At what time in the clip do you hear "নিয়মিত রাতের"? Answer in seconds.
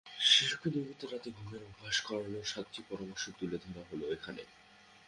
0.69-1.33